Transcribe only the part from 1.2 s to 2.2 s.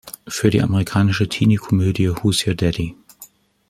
Teeniekomödie